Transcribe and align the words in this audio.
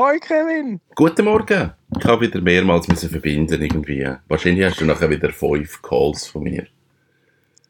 Hoi 0.00 0.20
Kevin! 0.20 0.80
Guten 0.94 1.24
Morgen! 1.24 1.72
Ich 1.98 2.04
habe 2.04 2.20
wieder 2.26 2.40
mehrmals 2.40 2.86
müssen 2.86 3.10
verbinden 3.10 3.60
irgendwie. 3.60 4.08
Wahrscheinlich 4.28 4.64
hast 4.64 4.80
du 4.80 4.84
nachher 4.84 5.10
wieder 5.10 5.32
fünf 5.32 5.82
Calls 5.82 6.28
von 6.28 6.44
mir. 6.44 6.68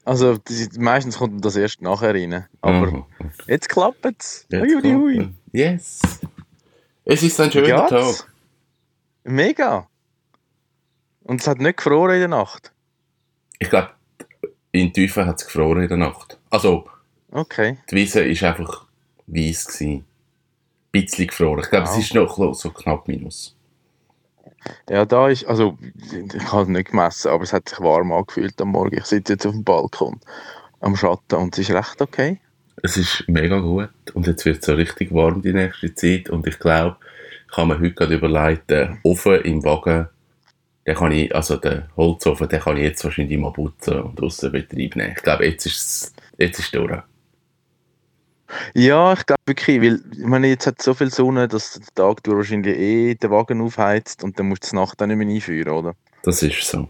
Also 0.05 0.37
die, 0.37 0.69
meistens 0.79 1.17
kommt 1.17 1.43
das 1.43 1.57
erst 1.57 1.81
nachher 1.81 2.13
rein. 2.15 2.45
Aber 2.61 2.91
Mhm. 2.91 3.05
jetzt 3.47 3.71
klappt 3.71 4.05
es. 4.05 4.47
Yes! 5.53 6.01
Es 7.07 7.23
ist 7.23 7.41
ein 7.41 7.51
schöner 7.51 7.89
Geht's? 7.89 8.19
Tag. 8.19 8.33
Mega! 9.25 9.89
Und 11.25 11.41
es 11.41 11.47
hat 11.47 11.61
nicht 11.61 11.79
gefroren 11.79 12.13
in 12.13 12.21
der 12.21 12.29
Nacht. 12.29 12.73
Ich 13.59 13.71
glaube, 13.71 13.93
in 14.73 14.93
Tiefen 14.93 15.25
hat 15.25 15.41
es 15.41 15.47
gefroren 15.47 15.81
in 15.81 15.89
der 15.89 15.97
Nacht. 15.97 16.39
Also, 16.51 16.91
Okay. 17.31 17.79
die 17.91 17.97
Wiese 17.97 18.21
war 18.21 18.51
einfach 18.51 18.85
weiss. 19.27 19.65
Gewesen. 19.67 20.05
Bisschen 20.93 21.27
gefroren. 21.27 21.61
Ich 21.61 21.71
glaube, 21.71 21.87
Wow. 21.87 21.99
es 21.99 22.05
ist 22.05 22.15
noch 22.15 22.55
so 22.55 22.71
knapp 22.71 23.09
minus. 23.09 23.55
Ja, 24.89 25.05
da 25.05 25.29
ist, 25.29 25.47
also 25.47 25.79
ich 26.13 26.53
habe 26.53 26.63
es 26.63 26.69
nicht 26.69 26.91
gemessen, 26.91 27.31
aber 27.31 27.45
es 27.45 27.53
hat 27.53 27.69
sich 27.69 27.81
warm 27.81 28.13
angefühlt 28.13 28.61
am 28.61 28.69
Morgen. 28.69 28.97
Ich 28.97 29.05
sitze 29.05 29.35
jetzt 29.35 29.47
auf 29.47 29.53
dem 29.53 29.65
Balkon 29.65 30.21
am 30.81 30.97
Schatten 30.97 31.37
und 31.37 31.57
es 31.57 31.69
ist 31.69 31.75
recht 31.75 32.01
okay. 32.01 32.41
Es 32.83 32.97
ist 32.97 33.25
mega 33.29 33.59
gut 33.59 33.91
und 34.15 34.27
jetzt 34.27 34.45
wird 34.45 34.61
es 34.61 34.67
so 34.67 34.75
richtig 34.75 35.13
warm 35.13 35.43
die 35.43 35.53
nächste 35.53 35.95
Zeit 35.95 36.31
und 36.31 36.47
ich 36.47 36.59
glaube, 36.59 36.97
ich 37.51 37.57
habe 37.57 37.69
mir 37.69 37.81
heute 37.81 37.93
gerade 37.93 38.15
überlegt, 38.15 38.71
den 38.71 38.99
Ofen 39.03 39.41
im 39.43 39.65
Wagen, 39.65 40.09
den 40.87 40.95
kann 40.95 41.13
ich, 41.13 41.35
also 41.35 41.57
den 41.57 41.85
Holzofen, 41.97 42.49
den 42.49 42.61
kann 42.61 42.77
ich 42.77 42.85
jetzt 42.85 43.05
wahrscheinlich 43.05 43.39
mal 43.39 43.53
putzen 43.53 44.01
und 44.01 44.17
Betrieb 44.17 44.97
nehmen. 44.97 45.15
Ich 45.17 45.23
glaube, 45.23 45.47
jetzt 45.47 45.67
ist 45.67 45.77
es, 45.77 46.15
jetzt 46.39 46.59
ist 46.59 46.67
es 46.67 46.71
durch. 46.71 47.03
Ja, 48.75 49.13
ich 49.13 49.25
glaube 49.27 49.43
wirklich, 49.47 49.81
weil 49.81 50.01
ich 50.13 50.25
meine, 50.27 50.49
jetzt 50.49 50.67
hat 50.67 50.81
so 50.83 50.95
viel 50.95 51.11
Sonne, 51.11 51.49
dass 51.49 51.73
der 51.75 51.95
Tag 51.95 52.23
durch 52.23 52.37
wahrscheinlich 52.37 52.77
eh 52.77 53.15
den 53.15 53.31
Wagen 53.31 53.61
aufheizt 53.61 54.23
und 54.25 54.39
dann 54.39 54.49
musst 54.49 54.65
du 54.65 54.71
die 54.71 54.77
Nacht 54.77 55.01
dann 55.01 55.09
nicht 55.09 55.19
mehr 55.19 55.29
einführen, 55.29 55.73
oder? 55.73 55.95
Das 56.23 56.43
ist 56.43 56.63
so. 56.63 56.89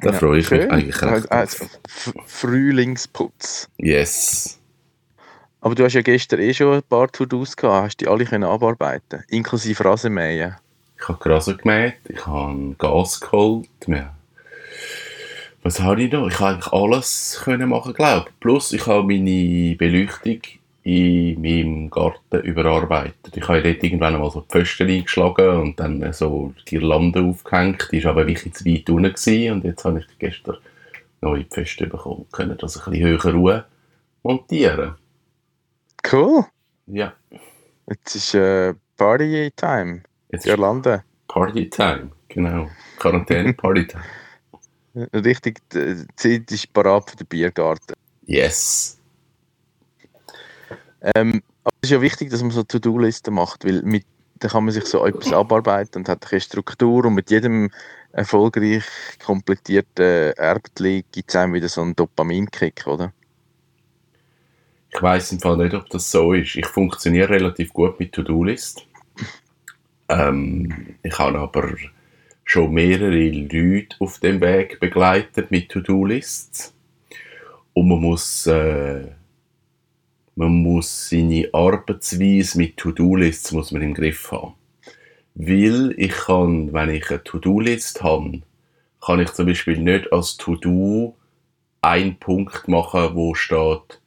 Da 0.00 0.10
Ja, 0.10 0.18
freue 0.18 0.38
ich 0.38 0.50
mich 0.50 0.60
schön. 0.62 0.70
eigentlich 0.70 1.02
recht 1.02 1.32
Also. 1.32 1.64
F- 1.64 2.14
Frühlingsputz. 2.26 3.68
Yes. 3.78 4.58
Aber 5.60 5.74
du 5.74 5.82
hast 5.84 5.94
ja 5.94 6.02
gestern 6.02 6.38
eh 6.40 6.54
schon 6.54 6.74
ein 6.74 6.82
paar 6.84 7.10
To-Dos 7.10 7.56
gehabt, 7.56 7.84
hast 7.86 7.96
die 7.96 8.06
alle 8.06 8.24
können 8.24 8.44
abarbeiten, 8.44 9.24
inklusive 9.28 9.84
Rasenmähen. 9.84 10.54
Ich 11.00 11.08
habe 11.08 11.18
Gras 11.18 11.46
gemäht, 11.46 11.94
ich 12.08 12.24
habe 12.26 12.74
Gas 12.78 13.20
geholt. 13.20 13.68
Was 15.64 15.80
habe 15.80 16.02
ich 16.02 16.12
noch? 16.12 16.28
Ich 16.28 16.38
habe 16.38 16.54
eigentlich 16.54 16.72
alles 16.72 17.40
können 17.42 17.68
machen, 17.68 17.92
glaube 17.92 18.26
ich. 18.28 18.40
Plus, 18.40 18.72
ich 18.72 18.86
habe 18.86 19.02
meine 19.02 19.74
Beleuchtung 19.76 20.40
in 20.88 21.40
meinem 21.42 21.90
Garten 21.90 22.40
überarbeitet. 22.42 23.36
Ich 23.36 23.46
habe 23.48 23.62
dort 23.62 23.82
irgendwann 23.82 24.14
einmal 24.14 24.30
so 24.30 24.40
Pfosten 24.42 24.88
eingeschlagen 24.88 25.60
und 25.60 25.78
dann 25.80 26.12
so 26.12 26.54
Girlande 26.64 27.20
aufgehängt. 27.22 27.88
Die 27.92 28.02
war 28.04 28.12
aber 28.12 28.26
wirklich 28.26 28.54
zu 28.54 28.64
weit 28.64 28.88
unten 28.88 29.12
gewesen. 29.12 29.52
und 29.52 29.64
jetzt 29.64 29.84
habe 29.84 30.00
ich 30.00 30.06
gestern 30.18 30.56
neue 31.20 31.44
Pfosten 31.44 31.88
bekommen 31.88 32.26
können 32.32 32.56
das 32.58 32.76
ein 32.78 32.90
bisschen 32.92 33.06
höher 33.08 33.32
Ruhe 33.34 33.64
montieren. 34.22 34.94
Cool. 36.10 36.44
Ja, 36.86 37.12
Jetzt 37.90 38.14
ist 38.14 38.34
äh, 38.34 38.74
Party-Time. 38.96 40.02
jetzt 40.30 40.44
ist 40.46 40.50
Irlande. 40.52 41.04
Party-Time. 41.28 42.10
Genau. 42.28 42.68
Quarantäne-Party-Time. 42.98 44.04
Richtig, 45.14 45.60
die 45.72 46.06
Zeit 46.16 46.50
ist 46.50 46.72
parat 46.72 47.10
für 47.10 47.16
den 47.16 47.26
Biergarten. 47.26 47.94
Yes. 48.26 48.97
Ähm, 51.02 51.42
aber 51.64 51.74
es 51.80 51.88
ist 51.88 51.92
ja 51.92 52.00
wichtig, 52.00 52.30
dass 52.30 52.42
man 52.42 52.50
so 52.50 52.62
To-Do-Listen 52.62 53.34
macht, 53.34 53.64
weil 53.64 53.82
mit, 53.82 54.04
dann 54.38 54.50
kann 54.50 54.64
man 54.64 54.72
sich 54.72 54.84
so 54.84 55.04
etwas 55.04 55.32
abarbeiten 55.32 55.98
und 55.98 56.08
hat 56.08 56.26
eine 56.30 56.40
Struktur 56.40 57.04
und 57.04 57.14
mit 57.14 57.30
jedem 57.30 57.70
erfolgreich 58.12 58.84
komplettierten 59.24 60.32
Erbtli 60.32 61.04
gibt 61.12 61.30
es 61.30 61.36
einem 61.36 61.54
wieder 61.54 61.68
so 61.68 61.82
einen 61.82 61.94
Dopaminkick, 61.94 62.86
oder? 62.86 63.12
Ich 64.90 65.02
weiß 65.02 65.32
im 65.32 65.40
Fall 65.40 65.58
nicht, 65.58 65.74
ob 65.74 65.88
das 65.90 66.10
so 66.10 66.32
ist. 66.32 66.56
Ich 66.56 66.66
funktioniere 66.66 67.28
relativ 67.28 67.72
gut 67.72 68.00
mit 68.00 68.12
To-Do-List. 68.12 68.86
Ähm, 70.08 70.96
ich 71.02 71.18
habe 71.18 71.38
aber 71.38 71.74
schon 72.44 72.72
mehrere 72.72 73.28
Leute 73.28 73.96
auf 74.00 74.18
dem 74.20 74.40
Weg 74.40 74.80
begleitet 74.80 75.50
mit 75.50 75.68
To-Do-Lists. 75.68 76.74
Und 77.74 77.88
man 77.88 78.00
muss, 78.00 78.46
äh, 78.46 79.08
man 80.38 80.52
muss 80.62 81.08
seine 81.10 81.48
Arbeitsweise 81.52 82.58
mit 82.58 82.76
To-Do-Lists 82.76 83.50
muss 83.50 83.72
man 83.72 83.82
im 83.82 83.92
Griff 83.92 84.30
haben. 84.30 84.54
Weil 85.34 85.94
ich 85.96 86.12
kann, 86.12 86.72
wenn 86.72 86.90
ich 86.90 87.10
eine 87.10 87.24
To-Do-List 87.24 88.02
habe, 88.04 88.42
kann 89.04 89.18
ich 89.20 89.32
zum 89.32 89.46
Beispiel 89.46 89.78
nicht 89.78 90.12
als 90.12 90.36
To-Do 90.36 91.16
einen 91.82 92.18
Punkt 92.20 92.68
machen, 92.68 93.14
wo 93.14 93.34
steht 93.34 94.00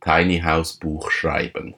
Tiny 0.00 0.40
House 0.40 0.74
Buch 0.74 1.10
schreiben. 1.10 1.74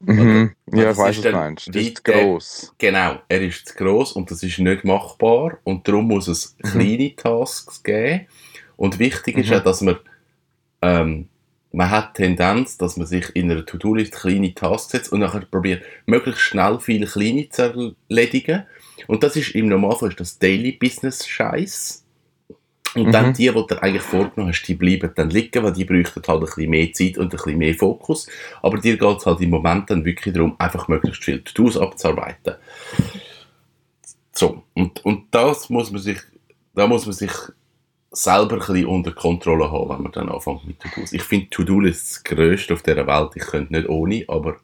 Mhm. 0.00 0.54
Oder- 0.66 0.78
Ja, 0.78 0.84
das 0.84 0.96
ich 0.96 1.02
weiß, 1.02 1.16
ist 1.18 1.24
was 1.24 1.30
du 1.32 1.36
meinst. 1.38 1.68
Das 1.68 1.76
ist 1.76 2.04
gross. 2.04 2.74
Genau, 2.78 3.18
er 3.28 3.40
ist 3.42 3.68
zu 3.68 3.74
gross 3.76 4.12
und 4.12 4.30
das 4.32 4.42
ist 4.42 4.58
nicht 4.58 4.84
machbar 4.84 5.58
und 5.64 5.86
darum 5.86 6.06
muss 6.08 6.26
es 6.28 6.56
Mhm. 6.62 6.68
kleine 6.70 7.16
Tasks 7.16 7.82
geben. 7.84 8.26
Und 8.76 8.98
wichtig 8.98 9.38
ist 9.38 9.50
Mhm. 9.50 9.56
auch, 9.56 9.62
dass 9.64 9.80
man 9.80 9.98
ähm, 10.82 11.28
man 11.72 11.90
hat 11.90 12.16
die 12.16 12.22
Tendenz, 12.22 12.78
dass 12.78 12.96
man 12.96 13.06
sich 13.06 13.34
in 13.36 13.50
einer 13.50 13.64
To-Do-List 13.64 14.12
kleine 14.12 14.54
Tasks 14.54 14.92
setzt 14.92 15.12
und 15.12 15.20
nachher 15.20 15.40
probiert, 15.40 15.82
möglichst 16.06 16.40
schnell 16.40 16.80
viele 16.80 17.06
kleine 17.06 17.48
zu 17.48 17.94
erledigen. 18.08 18.64
Und 19.06 19.22
das 19.22 19.36
ist 19.36 19.54
im 19.54 19.68
Normalfall 19.68 20.10
ist 20.10 20.20
das 20.20 20.38
Daily 20.38 20.72
Business 20.72 21.26
Scheiß. 21.26 22.04
Und 22.94 23.12
dann 23.12 23.28
Mhm. 23.28 23.32
die, 23.34 23.48
die 23.48 23.52
du 23.52 23.82
eigentlich 23.82 24.02
vorgenommen 24.02 24.50
hast, 24.52 24.62
die 24.66 24.74
bleiben 24.74 25.12
dann 25.14 25.28
liegen, 25.28 25.62
weil 25.62 25.72
die 25.74 25.84
bräuchten 25.84 26.22
halt 26.26 26.40
ein 26.40 26.40
bisschen 26.40 26.70
mehr 26.70 26.92
Zeit 26.92 27.18
und 27.18 27.26
ein 27.26 27.36
bisschen 27.36 27.58
mehr 27.58 27.74
Fokus. 27.74 28.26
Aber 28.62 28.78
dir 28.78 28.96
geht 28.96 29.18
es 29.18 29.26
halt 29.26 29.40
im 29.40 29.50
Moment 29.50 29.90
dann 29.90 30.04
wirklich 30.06 30.34
darum, 30.34 30.56
einfach 30.58 30.88
möglichst 30.88 31.22
viel 31.22 31.42
To-Dos 31.42 31.76
abzuarbeiten. 31.76 32.54
So, 34.32 34.64
und, 34.74 35.04
und 35.04 35.26
das 35.32 35.68
muss 35.68 35.90
man 35.90 36.00
sich, 36.00 36.18
da 36.74 36.86
muss 36.86 37.04
man 37.04 37.14
sich 37.14 37.32
selber 38.10 38.54
ein 38.54 38.58
bisschen 38.60 38.86
unter 38.86 39.12
Kontrolle 39.12 39.70
haben, 39.70 39.90
wenn 39.90 40.02
man 40.02 40.12
dann 40.12 40.28
anfängt 40.30 40.66
mit 40.66 40.80
To-Dos. 40.80 41.12
Ich 41.12 41.22
finde 41.22 41.50
To-Do-List 41.50 42.10
das 42.10 42.24
Größte 42.24 42.74
auf 42.74 42.82
dieser 42.82 43.06
Welt, 43.06 43.32
ich 43.36 43.42
könnte 43.42 43.72
nicht 43.72 43.88
ohne, 43.88 44.24
aber 44.28 44.56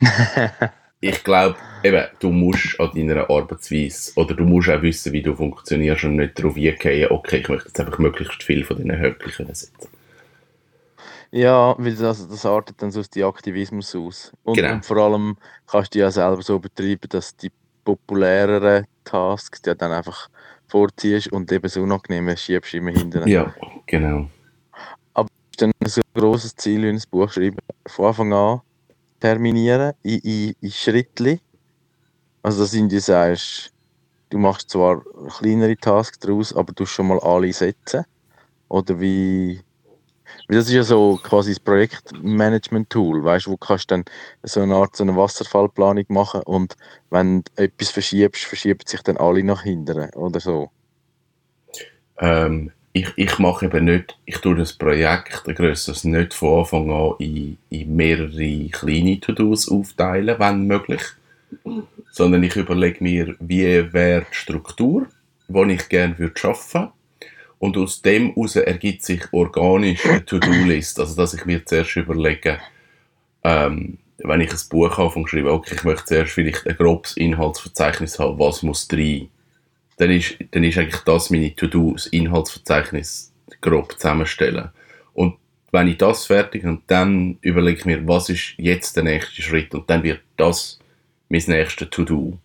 ich 1.00 1.22
glaube, 1.24 1.56
eben, 1.82 2.06
du 2.20 2.30
musst 2.30 2.78
an 2.80 2.90
deiner 2.94 3.30
Arbeitsweise 3.30 4.12
oder 4.16 4.34
du 4.34 4.44
musst 4.44 4.70
auch 4.70 4.82
wissen, 4.82 5.12
wie 5.12 5.22
du 5.22 5.34
funktionierst 5.34 6.04
und 6.04 6.16
nicht 6.16 6.38
darauf 6.38 6.56
eingehen, 6.56 7.10
okay, 7.10 7.38
ich 7.38 7.48
möchte 7.48 7.68
jetzt 7.68 7.80
einfach 7.80 7.98
möglichst 7.98 8.42
viel 8.42 8.64
von 8.64 8.76
diesen 8.76 8.98
Höckchen 8.98 9.46
setzen. 9.54 9.88
Ja, 11.30 11.74
weil 11.78 11.94
das, 11.96 12.28
das 12.28 12.44
artet 12.46 12.82
dann 12.82 12.90
so 12.90 13.00
aus 13.00 13.10
dem 13.10 13.24
Aktivismus 13.26 13.94
aus. 13.96 14.32
Und, 14.44 14.56
Genau. 14.56 14.74
und 14.74 14.84
vor 14.86 14.98
allem 14.98 15.36
kannst 15.66 15.94
du 15.94 16.00
ja 16.00 16.10
selber 16.10 16.42
so 16.42 16.58
betreiben, 16.58 17.08
dass 17.08 17.36
die 17.36 17.50
populäreren 17.84 18.86
Tasks 19.04 19.62
die 19.62 19.74
dann 19.76 19.92
einfach 19.92 20.28
vorziehst 20.72 21.30
und 21.32 21.52
eben 21.52 21.62
das 21.62 21.76
Unangenehme 21.76 22.36
schiebst 22.36 22.74
immer 22.74 22.90
hinten. 22.90 23.28
Ja, 23.28 23.54
genau. 23.86 24.28
ist 25.52 25.60
dann 25.60 25.72
so 25.84 26.00
ein 26.00 26.20
grosses 26.20 26.56
Ziel, 26.56 26.82
wie 26.82 26.88
ein 26.88 27.02
Buch 27.10 27.30
schreiben, 27.30 27.58
von 27.86 28.06
Anfang 28.06 28.32
an 28.32 28.60
terminieren, 29.20 29.92
in, 30.02 30.18
in, 30.20 30.54
in 30.60 30.70
Schrittli. 30.70 31.40
Also, 32.42 32.62
dass 32.62 32.72
du 32.72 33.00
sagst, 33.00 33.72
du 34.30 34.38
machst 34.38 34.70
zwar 34.70 35.02
kleinere 35.38 35.76
Tasks 35.76 36.18
daraus, 36.18 36.52
aber 36.54 36.72
du 36.72 36.86
schon 36.86 37.06
mal 37.08 37.20
alle 37.20 37.52
setzen. 37.52 38.04
Oder 38.68 38.98
wie. 38.98 39.60
Das 40.52 40.66
ist 40.66 40.74
ja 40.74 40.82
so 40.82 41.18
quasi 41.22 41.52
das 41.52 41.60
Projektmanagement-Tool, 41.60 43.24
weißt 43.24 43.46
wo 43.46 43.56
kannst 43.56 43.90
dann 43.90 44.04
so 44.42 44.60
eine 44.60 44.74
Art 44.74 44.94
so 44.94 45.02
eine 45.02 45.16
Wasserfallplanung 45.16 46.04
machen 46.08 46.42
und 46.42 46.76
wenn 47.08 47.42
du 47.42 47.62
etwas 47.62 47.88
verschiebst, 47.88 48.44
verschieben 48.44 48.80
sich 48.86 49.00
dann 49.00 49.16
alle 49.16 49.42
nach 49.42 49.62
hinten 49.62 50.10
oder 50.10 50.40
so. 50.40 50.70
Ähm, 52.18 52.70
ich, 52.92 53.10
ich 53.16 53.38
mache 53.38 53.64
eben 53.64 53.86
nicht, 53.86 54.18
ich 54.26 54.36
tue 54.38 54.54
das 54.54 54.74
Projekt, 54.74 55.48
ein 55.48 55.54
grösseres, 55.54 56.04
nicht 56.04 56.34
von 56.34 56.58
Anfang 56.60 56.90
an 56.90 57.14
in, 57.18 57.56
in 57.70 57.96
mehrere 57.96 58.68
kleine 58.68 59.20
To-Dos 59.20 59.70
aufteilen, 59.70 60.38
wenn 60.38 60.66
möglich. 60.66 61.02
Sondern 62.10 62.42
ich 62.42 62.56
überlege 62.56 63.02
mir, 63.02 63.36
wie 63.40 63.90
wäre 63.94 64.26
die 64.30 64.34
Struktur, 64.34 65.06
die 65.48 65.72
ich 65.72 65.88
gerne 65.88 66.18
würde 66.18 66.34
arbeiten 66.44 66.92
Und 67.62 67.76
aus 67.76 68.02
dem 68.02 68.34
heraus 68.34 68.56
ergibt 68.56 69.04
sich 69.04 69.32
organisch 69.32 70.04
eine 70.04 70.24
To-Do-List. 70.24 70.98
Also, 70.98 71.14
dass 71.14 71.32
ich 71.32 71.44
mir 71.44 71.64
zuerst 71.64 71.94
überlege, 71.94 72.58
ähm, 73.44 73.98
wenn 74.18 74.40
ich 74.40 74.50
ein 74.50 74.58
Buch 74.68 74.98
anfange 74.98 75.26
zu 75.26 75.28
schreiben, 75.28 75.48
okay, 75.48 75.76
ich 75.76 75.84
möchte 75.84 76.06
zuerst 76.06 76.32
vielleicht 76.32 76.66
ein 76.66 76.76
grobes 76.76 77.16
Inhaltsverzeichnis 77.16 78.18
haben, 78.18 78.36
was 78.40 78.64
muss 78.64 78.88
rein 78.92 79.28
dann 79.96 80.10
ist, 80.10 80.34
dann 80.50 80.64
ist 80.64 80.76
eigentlich 80.76 81.02
das 81.02 81.30
meine 81.30 81.54
To-Do, 81.54 81.92
das 81.92 82.06
Inhaltsverzeichnis 82.06 83.32
grob 83.60 83.92
zusammenstellen. 83.92 84.70
Und 85.12 85.36
wenn 85.70 85.86
ich 85.86 85.98
das 85.98 86.26
fertig 86.26 86.64
habe, 86.64 86.80
dann 86.88 87.38
überlege 87.42 87.78
ich 87.78 87.84
mir, 87.84 88.08
was 88.08 88.28
ist 88.28 88.54
jetzt 88.56 88.96
der 88.96 89.04
nächste 89.04 89.40
Schritt 89.40 89.72
und 89.72 89.88
dann 89.88 90.02
wird 90.02 90.20
das 90.36 90.80
mein 91.28 91.44
nächstes 91.46 91.90
To-Do. 91.90 92.38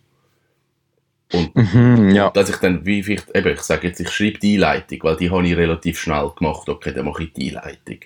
Und 1.32 1.54
Mhm, 1.54 2.10
ja. 2.10 2.30
dass 2.30 2.48
ich 2.48 2.56
dann, 2.56 2.86
wie 2.86 3.02
vielleicht, 3.02 3.34
eben, 3.36 3.52
ich 3.54 3.60
sage 3.60 3.88
jetzt, 3.88 4.00
ich 4.00 4.10
schreibe 4.10 4.38
die 4.38 4.54
Einleitung, 4.54 4.98
weil 5.02 5.16
die 5.16 5.30
habe 5.30 5.46
ich 5.46 5.56
relativ 5.56 6.00
schnell 6.00 6.30
gemacht, 6.36 6.68
okay, 6.68 6.92
dann 6.92 7.04
mache 7.04 7.24
ich 7.24 7.32
die 7.32 7.48
Einleitung. 7.48 7.98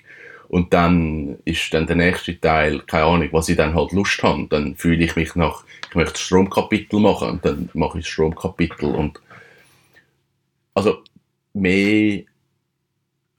Und 0.49 0.73
dann 0.73 1.37
ist 1.45 1.73
dann 1.73 1.87
der 1.87 1.95
nächste 1.95 2.39
Teil, 2.39 2.81
keine 2.81 3.05
Ahnung, 3.05 3.29
was 3.31 3.49
ich 3.49 3.57
dann 3.57 3.73
halt 3.73 3.91
Lust 3.91 4.21
habe. 4.21 4.45
Dann 4.49 4.75
fühle 4.75 5.03
ich 5.03 5.15
mich 5.15 5.35
nach, 5.35 5.63
ich 5.89 5.95
möchte 5.95 6.13
das 6.13 6.21
Stromkapitel 6.21 6.99
machen 6.99 7.29
und 7.29 7.45
dann 7.45 7.69
mache 7.73 7.99
ich 7.99 8.05
das 8.05 8.11
Stromkapitel 8.13 8.93
und 8.93 9.19
also 10.75 11.01
mehr 11.53 12.23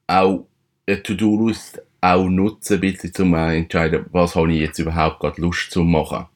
auch 0.07 0.47
To-Do-List 0.87 1.83
auch 2.01 2.29
nutzen, 2.29 2.75
ein 2.75 2.81
bisschen 2.81 3.15
zum 3.15 3.35
äh, 3.35 3.57
entscheiden, 3.57 4.07
was 4.13 4.35
habe 4.35 4.53
ich 4.53 4.61
jetzt 4.61 4.79
überhaupt 4.79 5.21
gerade 5.21 5.41
Lust 5.41 5.71
zu 5.71 5.83
machen. 5.83 6.27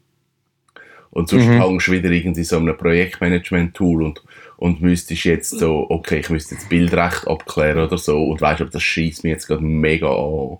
Und 1.10 1.28
sonst 1.28 1.46
Mhm. 1.46 1.60
hängst 1.62 1.88
du 1.88 1.92
wieder 1.92 2.10
irgendwie 2.10 2.44
so 2.44 2.58
einem 2.58 2.76
Projektmanagement-Tool 2.76 4.02
und, 4.02 4.22
und 4.56 4.80
müsstest 4.80 5.24
jetzt 5.24 5.50
so, 5.50 5.86
okay, 5.88 6.18
ich 6.20 6.30
müsste 6.30 6.54
jetzt 6.54 6.68
Bildrecht 6.68 7.26
abklären 7.26 7.84
oder 7.86 7.98
so 7.98 8.22
und 8.24 8.40
weißt, 8.40 8.60
aber 8.60 8.70
das 8.70 8.82
schießt 8.82 9.24
mir 9.24 9.30
jetzt 9.30 9.46
gerade 9.46 9.62
mega 9.62 10.08
an. 10.08 10.58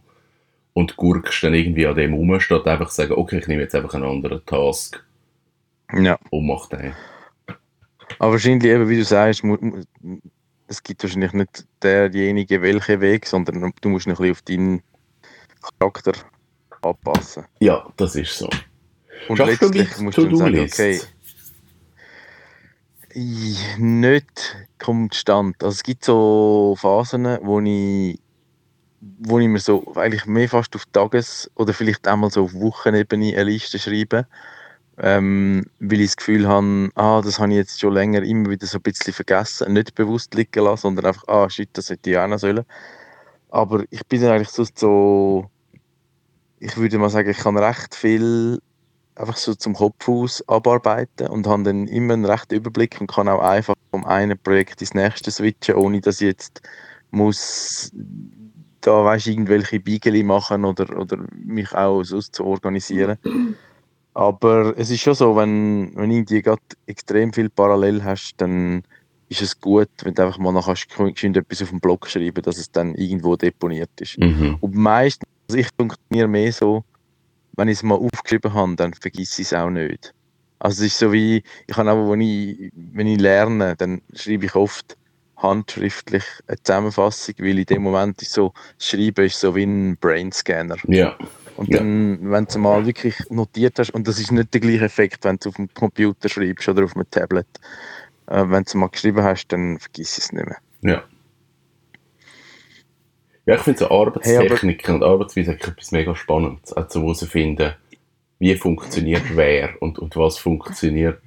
Und 0.74 0.96
gurkst 0.96 1.42
dann 1.42 1.54
irgendwie 1.54 1.86
an 1.88 1.96
dem 1.96 2.14
rum, 2.14 2.38
statt 2.38 2.66
einfach 2.68 2.88
zu 2.88 2.94
sagen, 2.96 3.14
okay, 3.14 3.38
ich 3.38 3.48
nehme 3.48 3.62
jetzt 3.62 3.74
einfach 3.74 3.94
einen 3.94 4.04
anderen 4.04 4.44
Task 4.46 5.04
ja. 5.92 6.16
und 6.30 6.46
mache 6.46 6.76
den. 6.76 6.92
Aber 8.20 8.32
wahrscheinlich 8.32 8.70
eben, 8.70 8.88
wie 8.88 8.96
du 8.96 9.04
sagst, 9.04 9.42
es 10.68 10.82
gibt 10.82 11.02
wahrscheinlich 11.02 11.32
nicht 11.32 11.66
derjenige 11.82 12.62
welche 12.62 13.00
Weg, 13.00 13.26
sondern 13.26 13.72
du 13.80 13.88
musst 13.88 14.06
ein 14.06 14.14
bisschen 14.14 14.30
auf 14.30 14.42
deinen 14.42 14.82
Charakter 15.78 16.12
anpassen. 16.82 17.44
Ja, 17.58 17.86
das 17.96 18.14
ist 18.14 18.38
so. 18.38 18.48
Und 19.26 19.37
Schaffst 19.37 19.61
du 19.62 19.67
letztlich 19.67 19.88
mit 19.99 20.00
musst 20.00 20.19
du 20.19 20.37
sagen, 20.37 20.61
okay, 20.61 21.00
ich- 23.11 23.79
nicht 23.79 24.56
konstant. 24.79 25.62
Also 25.62 25.75
es 25.75 25.82
gibt 25.82 26.05
so 26.05 26.76
Phasen, 26.79 27.38
wo 27.43 27.61
ich, 27.61 28.20
wo 29.20 29.38
ich 29.38 29.49
mir 29.49 29.59
so 29.59 29.93
eigentlich 29.97 30.26
mehr 30.26 30.49
fast 30.49 30.75
auf 30.76 30.87
Tages- 30.87 31.50
oder 31.56 31.75
vielleicht 31.75 32.06
einmal 32.06 32.31
so 32.31 32.44
auf 32.44 32.55
Wochenebene 32.55 33.32
eine 33.35 33.44
Liste 33.44 33.79
schreibe, 33.79 34.26
ähm, 34.99 35.65
weil 35.79 36.00
ich 36.00 36.09
das 36.09 36.17
Gefühl 36.17 36.49
habe, 36.49 36.91
ah, 36.94 37.20
das 37.23 37.38
habe 37.38 37.50
ich 37.53 37.56
jetzt 37.56 37.81
schon 37.81 37.94
länger 37.94 38.23
immer 38.23 38.50
wieder 38.50 38.67
so 38.67 38.79
ein 38.79 38.82
bisschen 38.82 39.12
vergessen, 39.12 39.73
nicht 39.73 39.94
bewusst 39.94 40.35
liegen 40.35 40.65
lassen, 40.65 40.82
sondern 40.82 41.06
einfach, 41.06 41.26
ah, 41.29 41.49
shit, 41.49 41.70
das 41.73 41.91
hätte 41.91 42.11
ich 42.11 42.19
auch 42.19 42.26
noch 42.26 42.38
sollen. 42.38 42.65
Aber 43.50 43.85
ich 43.91 44.05
bin 44.06 44.20
dann 44.20 44.32
eigentlich 44.32 44.50
so, 44.50 45.49
ich 46.61 46.76
würde 46.76 46.99
mal 46.99 47.09
sagen, 47.11 47.31
ich 47.31 47.38
kann 47.38 47.56
recht 47.56 47.94
viel 47.94 48.61
einfach 49.19 49.37
so 49.37 49.55
zum 49.55 49.75
Kopf 49.75 50.09
aus 50.09 50.44
abarbeiten 50.49 51.29
und 51.29 51.47
habe 51.47 51.65
dann 51.65 51.87
immer 51.87 52.15
einen 52.15 52.25
rechten 52.25 52.55
Überblick 52.55 53.00
und 53.00 53.11
kann 53.11 53.29
auch 53.29 53.41
einfach 53.41 53.75
vom 53.91 54.05
einen 54.05 54.38
Projekt 54.38 54.81
ins 54.81 54.94
nächste 54.94 55.31
switchen, 55.31 55.75
ohne 55.75 56.00
dass 56.00 56.20
ich 56.20 56.29
jetzt 56.29 56.62
muss 57.11 57.91
da 58.81 59.05
weißt, 59.05 59.26
irgendwelche 59.26 59.81
Beigeli 59.81 60.23
machen 60.23 60.65
oder, 60.65 60.97
oder 60.97 61.19
mich 61.32 61.73
auch 61.75 62.03
sonst 62.05 62.35
zu 62.37 62.44
organisieren. 62.44 63.19
Aber 64.15 64.75
es 64.76 64.91
ist 64.91 65.00
schon 65.00 65.15
so, 65.15 65.37
wenn, 65.37 65.93
wenn 65.94 66.11
irgendwie 66.11 66.43
gerade 66.43 66.62
extrem 66.87 67.32
viel 67.32 67.50
parallel 67.50 68.03
hast, 68.05 68.35
dann 68.38 68.82
ist 69.29 69.43
es 69.43 69.61
gut, 69.61 69.88
wenn 70.03 70.15
du 70.15 70.25
einfach 70.25 70.38
mal 70.38 70.53
noch 70.53 70.67
kannst, 70.67 70.88
geschwind 70.88 71.37
etwas 71.37 71.62
auf 71.62 71.70
dem 71.70 71.81
Blog 71.81 72.09
schreiben, 72.09 72.43
dass 72.43 72.56
es 72.56 72.70
dann 72.70 72.94
irgendwo 72.94 73.37
deponiert 73.37 73.91
ist. 74.00 74.19
Mhm. 74.19 74.56
Und 74.61 74.75
meistens, 74.75 75.29
also 75.49 75.59
ich 75.59 75.69
funktioniere 75.76 76.29
mehr 76.29 76.53
so, 76.53 76.85
wenn 77.58 77.69
ich 77.69 77.78
es 77.78 77.82
mal 77.82 77.96
aufgeschrieben 77.96 78.55
habe, 78.55 78.76
dann 78.76 78.94
vergesse 78.94 79.43
ich 79.43 79.49
es 79.49 79.52
auch 79.52 79.69
nicht. 79.69 80.14
Also 80.60 80.84
es 80.84 80.93
ist 80.93 80.99
so 80.99 81.12
wie, 81.12 81.43
ich 81.66 81.75
kann 81.75 81.88
auch, 81.88 82.10
wenn 82.10 82.20
ich, 82.20 82.70
wenn 82.75 83.06
ich 83.06 83.20
lerne, 83.20 83.76
dann 83.76 84.00
schreibe 84.14 84.46
ich 84.46 84.55
oft 84.55 84.96
handschriftlich 85.37 86.25
eine 86.46 86.56
Zusammenfassung, 86.62 87.34
weil 87.38 87.58
in 87.58 87.66
dem 87.66 87.82
Moment 87.82 88.22
ist 88.22 88.32
so, 88.32 88.52
das 88.78 88.88
Schreiben 88.88 89.26
ist 89.26 89.40
so 89.40 89.55
wie 89.55 89.64
ein 89.64 89.96
Brainscanner. 89.99 90.76
Ja. 90.87 91.16
Und 91.56 91.69
Ja. 91.69 91.78
dann, 91.78 92.31
wenn 92.31 92.44
du 92.46 92.58
mal 92.60 92.87
wirklich 92.87 93.16
notiert 93.28 93.78
hast, 93.78 93.90
und 93.90 94.06
das 94.06 94.20
ist 94.20 94.31
nicht 94.31 94.55
der 94.55 94.60
gleiche 94.60 94.84
Effekt, 94.84 95.25
wenn 95.25 95.37
du 95.38 95.49
auf 95.49 95.56
dem 95.56 95.69
Computer 95.75 96.28
schreibst 96.28 96.69
oder 96.69 96.84
auf 96.84 96.94
einem 96.94 97.10
Tablet, 97.10 97.49
äh, 98.26 98.44
wenn 98.46 98.64
du 98.64 98.78
mal 98.78 98.88
geschrieben 98.88 99.22
hast, 99.25 99.49
dann 99.49 99.78
vergiss 99.78 100.19
es 100.19 100.32
nicht 100.32 100.46
mehr. 100.46 100.58
Ja. 100.82 101.05
Ja, 103.48 103.54
ich 103.54 103.62
finde 103.62 103.78
so 103.78 103.90
Arbeitstechniken 103.90 104.96
und 104.96 105.02
Arbeitsweise 105.02 105.52
etwas 105.52 105.90
mega 105.90 106.14
Spannendes. 106.14 106.76
Auch 106.76 106.86
zu 106.88 107.00
herausfinden, 107.00 107.72
wie 108.38 108.54
funktioniert 108.56 109.22
wer 109.34 109.70
und, 109.80 109.98
und 109.98 110.14
was 110.16 110.36
funktioniert 110.36 111.22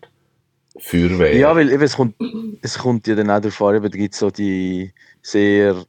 für 0.78 1.18
wer. 1.18 1.36
Ja, 1.36 1.56
weil 1.56 1.72
eben, 1.72 1.82
es, 1.82 1.96
kommt, 1.96 2.14
es 2.62 2.78
kommt 2.78 3.08
ja 3.08 3.16
dann 3.16 3.32
auch 3.32 3.40
darauf 3.40 3.60
an, 3.64 3.82
da 3.82 3.88
gibt 3.90 4.14
es 4.14 4.20
so 4.20 4.30
die 4.30 4.94
sehr 5.24 5.84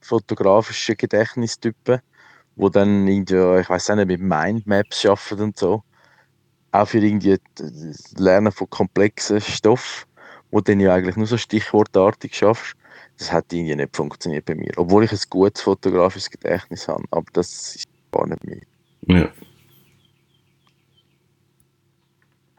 fotografischen 0.00 0.96
Gedächtnistypen, 0.96 2.00
wo 2.56 2.68
dann 2.68 3.06
irgendwie, 3.06 3.60
ich 3.60 3.68
weiß 3.68 3.90
nicht, 3.90 4.08
mit 4.08 4.20
Mindmaps 4.20 5.06
arbeiten 5.06 5.40
und 5.40 5.56
so. 5.56 5.84
Auch 6.72 6.88
für 6.88 6.98
irgendwie 6.98 7.36
das 7.54 8.12
Lernen 8.18 8.50
von 8.50 8.68
komplexen 8.68 9.40
Stoff, 9.40 10.08
wo 10.50 10.58
du 10.58 10.72
dann 10.72 10.80
ja 10.80 10.94
eigentlich 10.94 11.14
nur 11.14 11.28
so 11.28 11.36
stichwortartig 11.36 12.34
schaffst. 12.34 12.74
Das 13.18 13.32
hat 13.32 13.52
irgendwie 13.52 13.76
nicht 13.76 13.96
funktioniert 13.96 14.44
bei 14.44 14.54
mir. 14.54 14.72
Obwohl 14.76 15.04
ich 15.04 15.12
ein 15.12 15.18
gutes 15.30 15.62
fotografisches 15.62 16.30
Gedächtnis 16.30 16.86
habe, 16.88 17.04
aber 17.10 17.26
das 17.32 17.76
ist 17.76 17.84
gar 18.12 18.26
nicht 18.26 18.44
mehr. 18.44 18.60
Ja. 19.06 19.30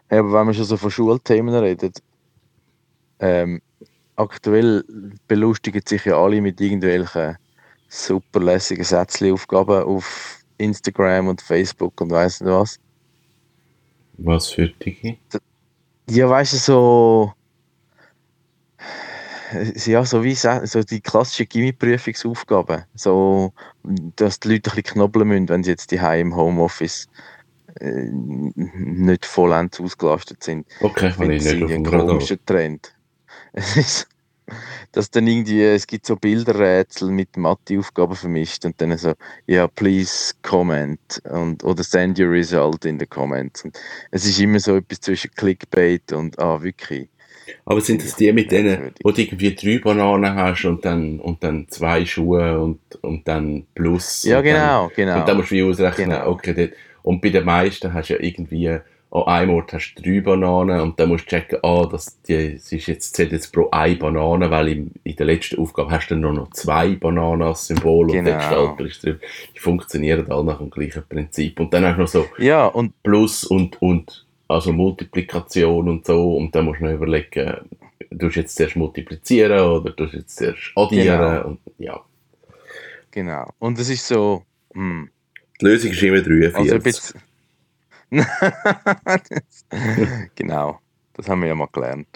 Ja, 0.09 0.19
aber 0.19 0.33
wenn 0.33 0.47
wir 0.47 0.53
schon 0.53 0.65
so 0.65 0.77
von 0.77 0.89
Schulthemen 0.89 1.53
reden, 1.53 1.91
ähm, 3.19 3.61
aktuell 4.15 4.83
belustigen 5.27 5.81
sich 5.85 6.05
ja 6.05 6.17
alle 6.17 6.41
mit 6.41 6.61
irgendwelchen 6.61 7.37
super 7.89 8.39
lässigen 8.39 8.83
Sätzli-Aufgaben 8.83 9.83
auf 9.83 10.39
Instagram 10.57 11.27
und 11.27 11.41
Facebook 11.41 11.99
und 12.01 12.11
weiss 12.11 12.41
nicht 12.41 12.51
was. 12.51 12.79
Was 14.17 14.49
für 14.49 14.67
Digi? 14.67 15.19
Ja, 16.09 16.29
weißt 16.29 16.53
du, 16.53 16.57
so. 16.57 17.33
Ja, 19.85 20.03
so 20.03 20.23
wie 20.23 20.35
so 20.35 20.83
die 20.83 21.01
klassischen 21.01 21.47
Gimmi-Prüfungsaufgaben. 21.47 22.83
So, 22.95 23.53
dass 24.15 24.39
die 24.39 24.49
Leute 24.49 24.71
ein 24.71 24.75
bisschen 24.75 24.93
knobeln 24.93 25.27
müssen, 25.27 25.49
wenn 25.49 25.63
sie 25.63 25.71
jetzt 25.71 25.91
die 25.91 25.97
im 25.97 26.35
Homeoffice 26.35 27.07
äh, 27.79 28.09
nicht 28.11 29.25
vollends 29.25 29.79
ausgelastet 29.79 30.43
sind. 30.43 30.67
Okay, 30.81 31.09
Ich 31.09 31.15
finde 31.15 31.35
ich 31.35 31.43
nicht 31.43 31.71
ein 31.71 31.83
komischer 31.83 32.43
Trend. 32.45 32.93
Dass 34.93 35.11
dann 35.11 35.27
irgendwie, 35.27 35.61
es 35.61 35.85
gibt 35.85 36.05
so 36.05 36.15
Bilderrätsel 36.15 37.11
mit 37.11 37.35
Mathe-Aufgaben 37.35 38.15
vermischt 38.15 38.63
und 38.63 38.79
dann 38.81 38.97
so, 38.97 39.13
ja, 39.45 39.67
please 39.67 40.33
comment 40.41 41.21
und, 41.29 41.65
oder 41.65 41.83
send 41.83 42.17
your 42.17 42.31
result 42.31 42.85
in 42.85 42.97
the 42.97 43.05
comments. 43.05 43.65
Und 43.65 43.77
es 44.11 44.25
ist 44.25 44.39
immer 44.39 44.59
so 44.61 44.77
etwas 44.77 45.01
zwischen 45.01 45.31
Clickbait 45.31 46.13
und, 46.13 46.39
ah, 46.39 46.61
wirklich. 46.63 47.09
Aber 47.65 47.81
sind 47.81 48.03
das 48.03 48.15
die 48.15 48.31
mit 48.33 48.51
denen, 48.51 48.91
wo 49.03 49.11
du 49.11 49.21
irgendwie 49.21 49.55
drei 49.55 49.79
Bananen 49.79 50.35
hast 50.35 50.65
und 50.65 50.83
dann, 50.85 51.19
und 51.19 51.43
dann 51.43 51.67
zwei 51.69 52.05
Schuhe 52.05 52.59
und, 52.59 52.79
und 53.01 53.27
dann 53.27 53.65
plus? 53.75 54.23
Ja, 54.23 54.39
und 54.39 54.45
Dann, 54.45 54.53
genau, 54.53 54.91
genau. 54.95 55.19
Und 55.19 55.27
dann 55.27 55.37
musst 55.37 55.51
du 55.51 55.55
wie 55.55 55.63
ausrechnen, 55.63 56.09
Genau. 56.11 56.29
okay, 56.31 56.53
dort, 56.53 56.71
und 57.03 57.21
bei 57.21 57.29
den 57.29 57.45
meisten 57.45 57.93
hast 57.93 58.09
du 58.09 58.13
ja 58.15 58.19
irgendwie, 58.21 58.67
an 59.09 59.23
einem 59.23 59.51
Ort 59.51 59.71
hast 59.71 59.95
du 59.95 60.01
drei 60.03 60.19
Bananen 60.19 60.81
und 60.81 60.99
dann 60.99 61.07
musst 61.07 61.25
du 61.25 61.29
checken, 61.29 61.59
ah, 61.63 61.87
das, 61.89 62.21
die, 62.23 62.55
das 62.55 62.69
ist 62.73 62.87
jetzt, 62.87 63.15
zählt 63.15 63.31
jetzt 63.31 63.53
pro 63.53 63.69
eine 63.71 63.95
Banane, 63.95 64.51
weil 64.51 64.67
im, 64.67 64.91
in 65.05 65.15
der 65.15 65.27
letzten 65.27 65.59
Aufgabe 65.61 65.91
hast 65.91 66.09
du 66.09 66.15
dann 66.15 66.21
nur 66.21 66.33
noch 66.33 66.51
zwei 66.51 66.95
Bananen 66.95 67.43
als 67.43 67.67
Symbol 67.67 68.07
und 68.07 68.11
Genau. 68.11 68.25
der 68.31 68.37
Gestalter 68.37 68.85
ist 68.85 69.03
drin. 69.03 69.19
Die 69.55 69.59
funktionieren 69.59 70.29
alle 70.29 70.43
nach 70.43 70.57
dem 70.57 70.69
gleichen 70.69 71.03
Prinzip. 71.07 71.57
Und 71.61 71.73
dann 71.73 71.85
hast 71.85 71.95
du 71.95 72.01
noch 72.01 72.07
so 72.09 72.25
Ja, 72.37 72.65
und 72.65 73.01
Plus 73.01 73.45
und, 73.45 73.81
und 73.81 74.25
also 74.47 74.71
Multiplikation 74.71 75.89
und 75.89 76.05
so 76.05 76.37
und 76.37 76.53
dann 76.55 76.65
musst 76.65 76.79
du 76.81 76.85
noch 76.85 76.93
überlegen, 76.93 77.69
du 78.11 78.27
jetzt 78.29 78.55
zuerst 78.55 78.75
multiplizieren 78.75 79.59
oder 79.59 79.91
du 79.91 80.05
jetzt 80.05 80.37
zuerst 80.37 80.71
addieren 80.75 81.19
Genau. 81.19 81.47
und 81.47 81.59
ja. 81.77 81.99
genau. 83.11 83.53
Und 83.59 83.77
es 83.79 83.89
ist 83.89 84.07
so, 84.07 84.43
hm, 84.73 85.09
Die 85.59 85.65
Lösung 85.65 85.91
ist 85.91 86.01
immer 86.03 86.21
43. 86.21 87.15
also 87.15 87.15
genau, 90.35 90.79
das 91.13 91.27
haben 91.27 91.41
wir 91.41 91.49
ja 91.49 91.55
mal 91.55 91.67
gelernt. 91.71 92.07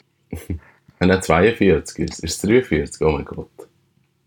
Ah, 0.99 1.05
Nein, 1.05 1.21
42, 1.21 1.99
ist 1.99 2.23
ist 2.23 2.35
es 2.35 2.41
43? 2.41 3.01
Oh 3.01 3.11
mein 3.11 3.25
Gott. 3.25 3.49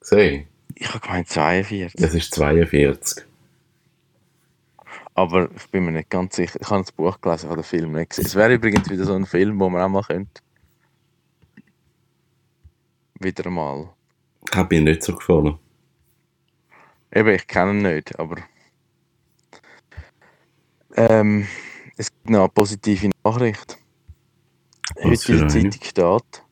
Gesehen? 0.01 0.47
Ich 0.75 0.89
habe 0.89 1.01
gemeint 1.01 1.29
42. 1.29 2.01
Das 2.01 2.15
ist 2.15 2.35
42. 2.35 3.25
Aber 5.15 5.51
ich 5.55 5.69
bin 5.71 5.85
mir 5.85 5.93
nicht 5.93 6.11
ganz 6.11 6.37
sicher. 6.37 6.59
Ich 6.61 6.71
habe 6.71 6.83
das 6.83 6.93
Buch 6.93 7.21
gelesen, 7.21 7.47
ich 7.47 7.51
habe 7.51 7.63
den 7.63 7.65
Film 7.65 7.93
nicht 7.93 8.11
gesehen. 8.11 8.27
Es 8.27 8.35
wäre 8.35 8.55
übrigens 8.55 8.89
wieder 8.91 9.05
so 9.05 9.15
ein 9.15 9.27
Film, 9.27 9.59
wo 9.61 9.69
man 9.71 9.83
auch 9.83 9.89
mal 9.89 10.03
könnte. 10.03 10.43
Wieder 13.21 13.49
mal. 13.51 13.91
Hat 14.53 14.71
mir 14.71 14.81
nicht 14.81 15.03
so 15.05 15.15
gefallen. 15.15 15.59
Eben, 17.13 17.29
ich 17.29 17.47
kenne 17.47 17.71
ihn 17.73 17.83
nicht, 17.83 18.19
aber. 18.19 18.37
Ähm, 20.97 21.47
Es 21.97 22.11
gibt 22.11 22.31
noch 22.31 22.41
eine 22.41 22.49
positive 22.49 23.11
Nachricht. 23.25 23.79
Was 24.97 25.29
Heute 25.29 25.33
in 25.33 25.39
der? 25.39 25.49
Zeitung 25.49 25.83
steht, 25.83 26.43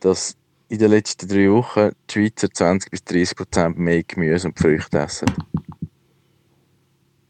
dass 0.00 0.36
in 0.68 0.78
den 0.78 0.90
letzten 0.90 1.28
drei 1.28 1.50
Wochen 1.50 1.90
die 2.10 2.12
Schweizer 2.12 2.50
20 2.50 2.90
bis 2.90 3.04
30 3.04 3.36
Prozent 3.36 3.78
mehr 3.78 4.02
Gemüse 4.02 4.48
und 4.48 4.58
Früchte 4.58 4.98
essen. 4.98 5.28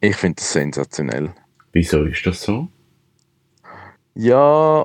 Ich 0.04 0.16
finde 0.16 0.34
das 0.34 0.52
sensationell. 0.52 1.32
Wieso 1.72 2.04
ist 2.06 2.26
das 2.26 2.42
so? 2.42 2.66
Ja, 4.14 4.84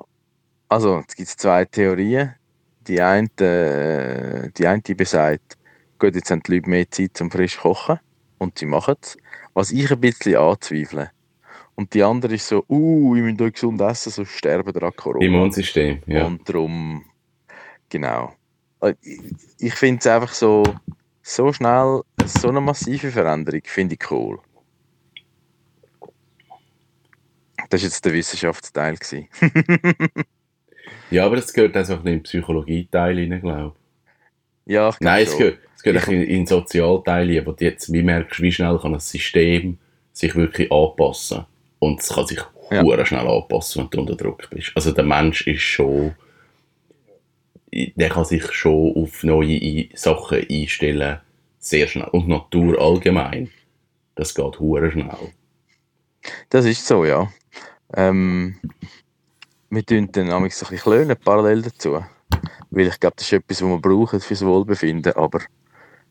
also 0.70 1.04
es 1.08 1.16
gibt 1.16 1.28
zwei 1.30 1.66
Theorien. 1.66 2.36
Die 2.82 3.02
eine, 3.02 3.28
äh, 3.42 4.52
die 4.56 4.68
eine 4.68 4.82
besagt, 4.96 5.58
gut, 5.98 6.14
jetzt 6.14 6.30
haben 6.30 6.44
die 6.44 6.54
Leute 6.54 6.70
mehr 6.70 6.90
Zeit 6.92 7.18
zum 7.18 7.32
frisch 7.32 7.58
kochen 7.58 8.00
und 8.38 8.60
sie 8.60 8.68
machen 8.68 8.96
es. 9.02 9.18
Was 9.56 9.72
ich 9.72 9.92
ein 9.92 10.00
bisschen 10.00 10.36
anzweifle. 10.36 11.10
Und 11.74 11.96
die 11.96 12.04
andere 12.04 12.36
ist 12.36 12.48
so, 12.48 12.64
uh, 12.70 13.16
ich 13.16 13.24
muss 13.24 13.54
gesund 13.54 13.82
essen, 13.82 14.12
sonst 14.12 14.38
sterben 14.38 14.72
wir 14.74 14.84
an 14.84 14.96
Corona. 14.96 15.26
Immunsystem, 15.26 16.04
ja. 16.06 16.26
Und 16.28 16.48
darum, 16.48 17.04
genau. 17.90 18.36
Äh, 18.82 18.94
Ich, 19.02 19.22
ich 19.58 19.74
finde 19.74 20.00
es 20.00 20.08
einfach 20.08 20.34
so, 20.34 20.62
so 21.24 21.52
schnell, 21.52 22.02
so 22.24 22.50
eine 22.50 22.62
massive 22.62 23.10
Veränderung, 23.10 23.62
finde 23.66 23.96
ich 23.96 24.12
cool. 24.12 24.40
Das 27.70 27.82
war 27.82 27.86
jetzt 27.88 28.06
der 28.06 28.14
Wissenschaftsteil. 28.14 28.98
Ja, 31.10 31.26
aber 31.26 31.38
das 31.38 31.54
gehört 31.54 31.78
auch 31.78 31.90
in 32.00 32.04
den 32.04 32.24
Psychologie-Teil 32.24 33.18
rein, 33.18 33.40
glaube 33.42 33.74
ich. 34.66 34.74
ja, 34.74 34.90
ich 34.90 34.96
Nein, 35.00 35.24
es 35.24 35.30
schon. 35.30 35.38
gehört, 35.40 35.60
es 35.78 35.82
gehört 35.84 36.04
Ich- 36.04 36.14
in, 36.14 36.22
in 36.22 36.28
den 36.42 36.48
Sozialteil 36.48 37.28
rein, 37.38 37.46
wo 37.46 37.52
du 37.54 37.64
jetzt 37.64 37.92
wie 37.94 38.04
merkst, 38.04 38.42
wie 38.42 38.52
schnell 38.52 38.78
kann 38.78 38.94
ein 38.94 39.00
System 39.00 39.78
sich 40.12 40.36
wirklich 40.36 40.70
anpassen. 40.72 41.46
Und 41.80 42.02
es 42.02 42.10
kann 42.10 42.28
sich 42.28 42.40
Ja. 42.72 43.06
schnell 43.06 43.26
anpassen, 43.28 43.84
wenn 43.84 43.90
du 43.90 44.00
unter 44.02 44.16
Druck 44.18 44.50
bist. 44.50 44.72
Also 44.76 44.92
der 44.92 45.06
Mensch 45.06 45.48
ist 45.48 45.62
schon, 45.62 46.14
der 47.74 48.10
kann 48.10 48.26
sich 48.26 48.52
schon 48.52 48.94
auf 48.96 49.24
neue 49.24 49.86
Sachen 49.94 50.46
einstellen, 50.50 51.20
sehr 51.60 51.88
schnell. 51.88 52.10
Und 52.12 52.28
Natur 52.28 52.82
allgemein, 52.82 53.50
das 54.16 54.36
geht 54.36 54.60
hure 54.60 54.92
schnell. 54.92 55.32
Das 56.50 56.66
ist 56.66 56.86
so, 56.86 57.06
ja. 57.06 57.32
Ähm, 57.96 58.56
wir 59.70 59.86
tun 59.86 60.10
dann 60.12 60.32
ein 60.32 60.44
bisschen 60.44 60.78
klönen, 60.78 61.16
parallel 61.24 61.62
dazu. 61.64 62.04
Weil 62.70 62.88
ich 62.88 63.00
glaube, 63.00 63.16
das 63.18 63.28
ist 63.28 63.34
etwas, 63.34 63.62
was 63.62 63.70
wir 63.70 63.80
brauchen 63.80 64.20
fürs 64.20 64.46
Wohlbefinden, 64.46 65.14
aber 65.14 65.42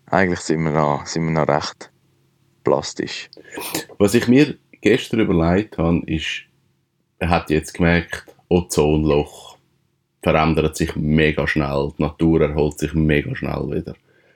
eigentlich 0.07 0.41
sind 0.41 0.63
wir 0.65 0.71
noch, 0.71 1.07
sind 1.07 1.25
wir 1.25 1.31
noch 1.33 1.49
recht 1.49 1.91
plastisch. 2.65 3.31
Was 3.99 4.15
ich 4.15 4.29
mir 4.29 4.57
gestern 4.81 5.21
überlegt 5.21 5.79
habe, 5.79 6.03
ist, 6.07 6.43
er 7.19 7.29
hat 7.29 7.51
jetzt 7.51 7.75
gemerkt, 7.75 8.25
Ozonloch 8.49 9.57
verändert 10.23 10.77
sich 10.77 10.97
mega 10.97 11.47
schnell, 11.47 11.93
die 11.97 12.03
Natur 12.03 12.41
erholt 12.41 12.79
sich 12.79 12.95
mega 12.95 13.35
schnell 13.37 13.71
wieder. 13.71 13.95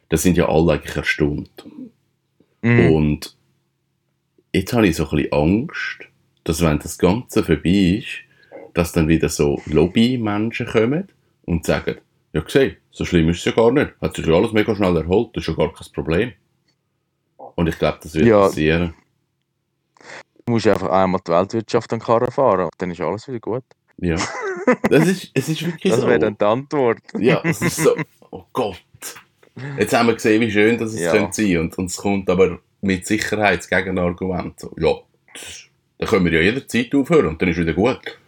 Das 0.09 0.23
sind 0.23 0.37
ja 0.37 0.49
alle 0.49 0.75
eigentlich 0.75 0.97
erstaunt. 0.97 1.65
Mhm. 2.63 2.93
Und 2.93 3.37
jetzt 4.53 4.73
habe 4.73 4.87
ich 4.87 4.97
so 4.97 5.09
ein 5.09 5.17
bisschen 5.17 5.33
Angst, 5.33 5.99
dass 6.45 6.63
wenn 6.63 6.79
das 6.79 6.99
Ganze 6.99 7.45
vorbei 7.45 7.99
ist, 7.99 8.09
dass 8.75 8.93
dann 8.93 9.09
wieder 9.09 9.29
so 9.29 9.61
Lobby-Menschen 9.67 10.67
kommen 10.67 11.09
und 11.45 11.67
sagen, 11.67 11.97
ja 12.33 12.41
gesehen, 12.41 12.77
so 12.91 13.05
schlimm 13.05 13.29
ist 13.29 13.39
es 13.39 13.45
ja 13.47 13.53
gar 13.53 13.73
nicht. 13.73 13.93
Hat 14.01 14.15
sich 14.17 14.27
ja 14.27 14.35
alles 14.35 14.53
mega 14.53 14.75
schnell 14.75 14.97
erholt, 14.97 15.31
das 15.35 15.43
ist 15.43 15.49
ja 15.49 15.55
gar 15.55 15.73
kein 15.73 15.93
Problem. 15.93 16.33
Und 17.37 17.69
ich 17.69 17.79
glaube, 17.79 17.99
das 18.03 18.15
wird 18.15 18.27
Ja. 18.27 18.41
passieren. 18.47 18.95
Du 20.47 20.53
musst 20.55 20.67
einfach 20.67 20.89
einmal 20.91 21.21
die 21.27 21.31
Weltwirtschaft 21.33 21.93
an 21.93 21.99
den 21.99 22.05
Karren 22.05 22.31
fahren 22.31 22.65
und 22.65 22.73
dann 22.79 22.91
ist 22.91 23.01
alles 23.01 23.29
wieder 23.29 23.41
gut. 23.41 23.65
Ja. 23.99 24.17
Das 24.89 25.09
ist, 25.09 25.31
es 25.35 25.49
ist 25.49 25.65
wirklich 25.67 25.91
Das 25.93 26.03
so. 26.03 26.07
wäre 26.07 26.19
dann 26.21 26.37
die 26.39 26.45
Antwort. 26.45 26.99
Ja, 27.19 27.41
es 27.43 27.61
ist 27.63 27.77
so, 27.77 27.97
oh 28.31 28.45
Gott. 28.53 28.81
Jetzt 29.79 29.93
haben 29.95 30.07
wir 30.07 30.15
gesehen, 30.15 30.41
wie 30.43 30.51
schön 30.51 30.79
das 30.79 30.93
es 30.93 31.01
Ja. 31.01 31.11
könnte 31.13 31.33
sein 31.43 31.59
und, 31.59 31.77
und 31.79 31.87
es 31.87 31.97
kommt 31.97 32.29
aber 32.31 32.61
mit 32.81 33.07
Sicherheit 33.07 33.61
das 33.61 33.69
Gegenargument. 33.69 34.59
So, 34.59 34.75
ja, 34.79 34.95
dann 35.99 36.09
können 36.09 36.25
wir 36.25 36.33
ja 36.33 36.41
jederzeit 36.41 36.95
aufhören 36.95 37.27
und 37.27 37.43
dann 37.43 37.49
ist 37.49 37.59
wieder 37.59 37.75
gut. 37.75 38.19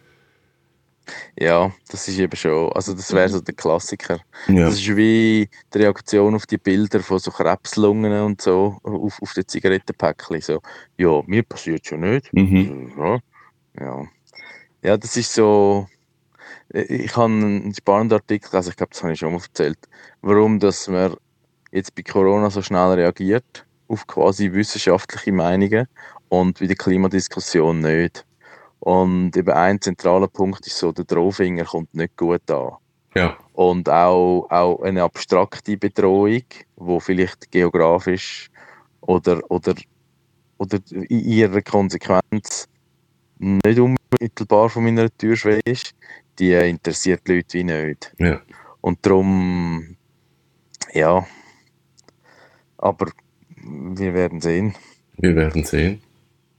Ja, 1.37 1.71
das 1.89 2.07
ist 2.07 2.19
eben 2.19 2.35
schon, 2.35 2.71
also 2.73 2.93
das 2.93 3.11
wäre 3.13 3.27
so 3.27 3.41
der 3.41 3.55
Klassiker. 3.55 4.19
Ja. 4.47 4.65
Das 4.65 4.75
ist 4.75 4.95
wie 4.95 5.49
die 5.73 5.77
Reaktion 5.77 6.35
auf 6.35 6.45
die 6.45 6.57
Bilder 6.57 7.01
von 7.01 7.19
so 7.19 7.31
Krebslungen 7.31 8.13
und 8.21 8.41
so 8.41 8.77
auf, 8.83 9.21
auf 9.21 9.33
den 9.33 9.47
Zigarettenpäckchen. 9.47 10.41
So, 10.41 10.61
ja, 10.97 11.21
mir 11.25 11.43
passiert 11.43 11.85
schon 11.85 12.01
nicht. 12.01 12.31
Mhm. 12.33 12.93
Ja, 12.97 13.19
ja. 13.79 14.07
Ja, 14.83 14.97
das 14.97 15.17
ist 15.17 15.33
so. 15.33 15.87
Ich 16.69 17.15
habe 17.15 17.31
einen 17.31 17.73
spannenden 17.73 18.19
Artikel, 18.19 18.55
also 18.55 18.69
ich 18.69 18.75
glaube, 18.75 18.91
das 18.91 19.03
habe 19.03 19.13
ich 19.13 19.19
schon 19.19 19.33
mal 19.33 19.41
erzählt, 19.41 19.77
warum 20.21 20.59
dass 20.59 20.87
man 20.87 21.15
jetzt 21.71 21.93
bei 21.95 22.01
Corona 22.01 22.49
so 22.49 22.61
schnell 22.61 22.93
reagiert 22.93 23.65
auf 23.93 24.07
quasi 24.07 24.51
wissenschaftliche 24.51 25.31
Meinungen 25.31 25.87
und 26.29 26.59
bei 26.59 26.65
der 26.65 26.75
Klimadiskussion 26.75 27.79
nicht. 27.79 28.25
Und 28.79 29.37
eben 29.37 29.53
ein 29.53 29.79
zentraler 29.79 30.27
Punkt 30.27 30.65
ist 30.67 30.77
so, 30.77 30.91
der 30.91 31.05
Drohfinger 31.05 31.63
kommt 31.63 31.93
nicht 31.93 32.17
gut 32.17 32.49
an. 32.51 32.73
Ja. 33.15 33.37
Und 33.53 33.87
auch, 33.87 34.47
auch 34.49 34.81
eine 34.81 35.03
abstrakte 35.03 35.77
Bedrohung, 35.77 36.43
wo 36.75 36.99
vielleicht 36.99 37.51
geografisch 37.51 38.49
oder, 39.01 39.39
oder, 39.49 39.75
oder 40.57 40.79
in 40.91 41.19
ihrer 41.19 41.61
Konsequenz 41.61 42.67
nicht 43.37 43.79
unmittelbar 43.79 44.69
von 44.69 44.83
meiner 44.83 45.15
Türschwelle 45.15 45.61
ist, 45.65 45.93
die 46.39 46.53
interessiert 46.53 47.21
die 47.27 47.35
Leute 47.35 47.57
wie 47.59 47.63
nicht. 47.63 48.13
Ja. 48.17 48.41
Und 48.81 49.05
darum, 49.05 49.95
ja, 50.93 51.25
aber 52.77 53.11
wir 53.63 54.13
werden 54.13 54.41
sehen. 54.41 54.75
Wir 55.17 55.35
werden 55.35 55.63
sehen. 55.63 56.01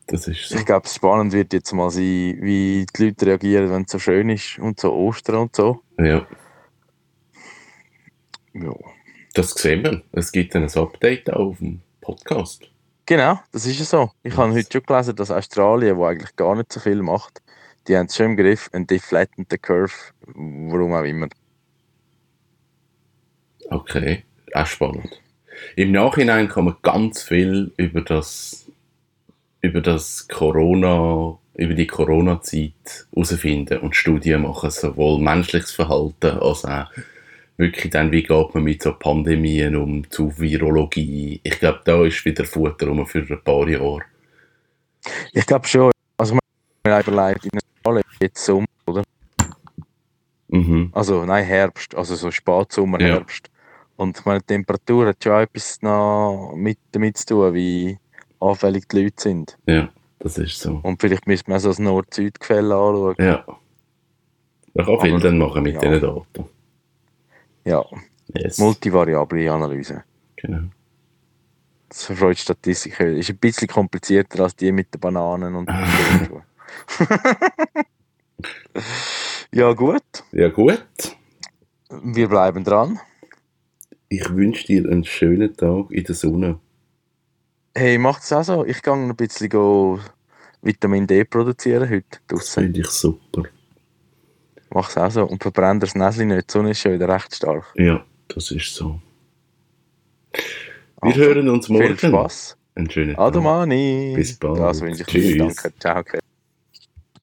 Das 0.06 0.28
ist 0.28 0.48
so. 0.48 0.56
Ich 0.56 0.66
glaube, 0.66 0.88
spannend 0.88 1.32
wird 1.32 1.52
jetzt 1.52 1.72
mal 1.72 1.90
sein, 1.90 2.38
wie 2.40 2.86
die 2.96 3.04
Leute 3.04 3.26
reagieren, 3.26 3.70
wenn 3.70 3.82
es 3.82 3.92
so 3.92 3.98
schön 3.98 4.28
ist 4.28 4.58
und 4.58 4.78
so 4.78 4.92
Ostern 4.92 5.36
und 5.36 5.56
so. 5.56 5.80
Ja. 5.98 6.26
Ja. 8.52 8.74
Das 9.34 9.50
sehen 9.50 9.82
wir. 9.82 10.02
Es 10.12 10.30
gibt 10.30 10.54
dann 10.54 10.64
ein 10.64 10.76
Update 10.76 11.32
auf 11.32 11.58
dem 11.58 11.80
Podcast. 12.00 12.70
Genau, 13.06 13.40
das 13.52 13.66
ist 13.66 13.78
ja 13.78 13.84
so. 13.84 14.10
Ich 14.22 14.36
habe 14.36 14.54
heute 14.54 14.68
schon 14.70 14.82
gelesen, 14.82 15.16
dass 15.16 15.30
Australien, 15.30 15.96
wo 15.96 16.04
eigentlich 16.06 16.36
gar 16.36 16.54
nicht 16.54 16.72
so 16.72 16.80
viel 16.80 17.02
macht, 17.02 17.42
die 17.88 17.96
haben 17.96 18.06
es 18.06 18.16
schon 18.16 18.26
im 18.26 18.36
Griff, 18.36 18.70
ein 18.72 18.86
deflattend 18.86 19.48
the 19.50 19.58
curve, 19.58 19.92
warum 20.26 20.94
auch 20.94 21.02
immer. 21.02 21.28
Okay, 23.70 24.24
auch 24.54 24.66
spannend. 24.66 25.20
Im 25.76 25.92
Nachhinein 25.92 26.48
kann 26.48 26.64
man 26.64 26.76
ganz 26.82 27.22
viel 27.22 27.72
über 27.76 28.00
das, 28.00 28.66
über 29.60 29.80
das 29.80 30.28
Corona, 30.28 31.38
über 31.54 31.74
die 31.74 31.86
Corona-Zeit 31.86 33.06
herausfinden 33.12 33.78
und 33.78 33.96
Studien 33.96 34.42
machen, 34.42 34.70
sowohl 34.70 35.20
menschliches 35.20 35.72
Verhalten 35.72 36.38
als 36.38 36.64
auch 36.64 36.86
wirklich 37.56 37.92
dann, 37.92 38.10
wie 38.10 38.22
geht 38.22 38.54
man 38.54 38.64
mit 38.64 38.82
so 38.82 38.92
Pandemien 38.92 39.76
um, 39.76 40.08
zu 40.10 40.36
Virologie. 40.38 41.40
Ich 41.42 41.58
glaube, 41.60 41.80
da 41.84 42.04
ist 42.04 42.24
wieder 42.24 42.44
Futter 42.44 42.88
rum 42.88 43.06
für 43.06 43.20
ein 43.20 43.44
paar 43.44 43.68
Jahre. 43.68 44.02
Ich 45.32 45.46
glaube 45.46 45.66
schon, 45.66 45.90
also 46.16 46.34
man 46.34 47.00
überlegt, 47.00 47.44
in 47.44 47.58
Australien 47.58 48.04
jetzt 48.20 48.44
Sommer, 48.44 48.66
oder? 48.86 49.02
Mhm. 50.48 50.90
Also 50.92 51.24
nein, 51.24 51.44
Herbst, 51.44 51.94
also 51.94 52.14
so 52.14 52.30
Spatsommer, 52.30 53.00
Ja. 53.00 53.14
Herbst. 53.14 53.50
Und 53.96 54.18
ich 54.18 54.24
meine, 54.24 54.40
die 54.40 54.46
Temperatur 54.46 55.06
hat 55.08 55.22
schon 55.22 55.32
auch 55.32 55.40
etwas 55.40 55.80
noch 55.82 56.52
mit, 56.56 56.78
damit 56.92 57.16
zu 57.16 57.26
tun, 57.26 57.54
wie 57.54 57.98
anfällig 58.40 58.88
die 58.88 59.02
Leute 59.02 59.22
sind. 59.22 59.56
Ja, 59.66 59.88
das 60.18 60.38
ist 60.38 60.58
so. 60.60 60.80
Und 60.82 61.00
vielleicht 61.00 61.26
müsste 61.26 61.50
man 61.50 61.60
so 61.60 61.68
das 61.68 61.78
Nord-Süd-Gefälle 61.78 62.74
anschauen. 62.74 63.14
Ja. 63.18 63.44
Man 64.74 64.86
kann 64.86 65.00
viel 65.00 65.20
dann 65.20 65.38
machen 65.38 65.62
mit 65.62 65.74
ja. 65.74 65.80
diesen 65.80 66.00
Daten. 66.00 66.44
Ja, 67.64 67.84
Yes. 68.34 68.58
multivariable 68.58 69.50
Analyse. 69.52 70.02
genau. 70.36 70.68
Das 71.88 72.04
verfreut 72.06 72.38
Statistik. 72.38 72.98
Ist 72.98 73.30
ein 73.30 73.36
bisschen 73.36 73.68
komplizierter 73.68 74.42
als 74.42 74.56
die 74.56 74.72
mit 74.72 74.92
den 74.92 75.00
Bananen 75.00 75.54
und 75.54 75.68
den. 75.68 75.76
Ja, 79.52 79.72
gut. 79.72 80.02
Ja, 80.32 80.48
gut. 80.48 80.82
Wir 82.02 82.28
bleiben 82.28 82.64
dran. 82.64 82.98
Ich 84.16 84.34
wünsche 84.34 84.66
dir 84.66 84.84
einen 84.88 85.04
schönen 85.04 85.56
Tag 85.56 85.90
in 85.90 86.04
der 86.04 86.14
Sonne. 86.14 86.60
Hey, 87.74 87.98
macht 87.98 88.22
es 88.22 88.32
auch 88.32 88.44
so. 88.44 88.64
Ich 88.64 88.80
gehe 88.82 88.92
ein 88.94 89.16
bisschen 89.16 89.48
go 89.48 89.98
Vitamin 90.62 91.06
D 91.06 91.24
produzieren 91.24 91.88
heute 91.90 92.04
Das 92.28 92.38
draussen. 92.38 92.62
finde 92.64 92.80
ich 92.80 92.86
super. 92.86 93.42
Mach 94.70 94.88
es 94.88 94.96
auch 94.96 95.10
so. 95.10 95.24
Und 95.24 95.42
verbrennt 95.42 95.82
das 95.82 95.94
Näschen 95.96 96.28
nicht. 96.28 96.48
Die 96.48 96.52
Sonne 96.52 96.70
ist 96.70 96.80
schon 96.80 96.92
wieder 96.92 97.08
recht 97.08 97.34
stark. 97.34 97.64
Ja, 97.76 98.04
das 98.28 98.50
ist 98.52 98.72
so. 98.74 99.00
Wir 100.32 100.42
Also, 101.10 101.20
hören 101.20 101.48
uns 101.48 101.68
morgen. 101.68 101.96
Viel 101.96 102.08
Spaß. 102.10 102.56
Einen 102.76 102.90
schönen 102.90 103.14
Tag. 103.16 103.24
Adomani. 103.26 104.12
Bis 104.16 104.36
bald. 104.38 104.58
Das 104.60 104.80
wünsche 104.80 105.02
ich 105.02 105.06
Tschüss. 105.08 105.36
Danke. 105.38 105.72
Ciao. 105.80 106.02